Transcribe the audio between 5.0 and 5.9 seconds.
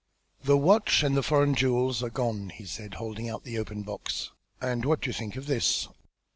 do you think of this?